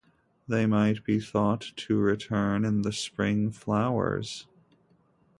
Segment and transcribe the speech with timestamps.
[0.47, 4.47] They might be thought to return in the spring flowers.